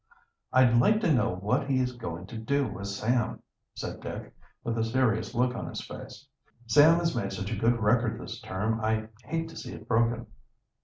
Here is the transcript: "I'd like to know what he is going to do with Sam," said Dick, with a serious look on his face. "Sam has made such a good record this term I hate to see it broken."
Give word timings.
"I'd 0.51 0.79
like 0.79 0.99
to 1.01 1.13
know 1.13 1.35
what 1.35 1.69
he 1.69 1.79
is 1.79 1.91
going 1.95 2.25
to 2.25 2.37
do 2.39 2.67
with 2.67 2.87
Sam," 2.87 3.43
said 3.75 3.99
Dick, 3.99 4.33
with 4.63 4.79
a 4.79 4.83
serious 4.83 5.35
look 5.35 5.53
on 5.53 5.67
his 5.67 5.85
face. 5.85 6.25
"Sam 6.65 6.97
has 6.97 7.15
made 7.15 7.33
such 7.33 7.51
a 7.51 7.55
good 7.55 7.79
record 7.79 8.19
this 8.19 8.41
term 8.41 8.81
I 8.83 9.09
hate 9.25 9.47
to 9.49 9.55
see 9.55 9.73
it 9.73 9.87
broken." 9.87 10.25